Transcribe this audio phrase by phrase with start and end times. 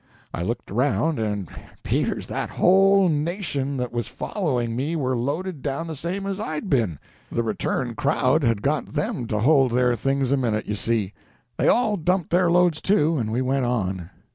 [0.33, 1.47] I looked around, and,
[1.83, 6.71] Peters, that whole nation that was following me were loaded down the same as I'd
[6.71, 6.97] been.
[7.31, 11.13] The return crowd had got them to hold their things a minute, you see.
[11.57, 14.09] They all dumped their loads, too, and we went on.